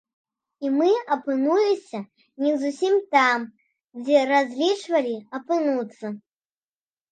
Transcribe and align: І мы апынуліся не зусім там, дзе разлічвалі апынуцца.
І 0.67 0.69
мы 0.77 0.85
апынуліся 1.15 1.99
не 2.45 2.53
зусім 2.63 2.97
там, 3.17 3.45
дзе 4.03 4.25
разлічвалі 4.33 5.15
апынуцца. 5.39 6.05